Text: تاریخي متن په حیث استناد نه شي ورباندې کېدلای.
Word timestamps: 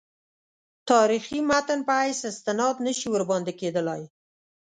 تاریخي 0.91 1.39
متن 1.49 1.79
په 1.87 1.93
حیث 2.01 2.21
استناد 2.31 2.75
نه 2.85 2.91
شي 2.97 3.07
ورباندې 3.11 3.53
کېدلای. 3.61 4.01